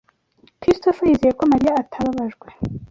[0.61, 2.47] Christopher yizeye ko Mariya atababajwe.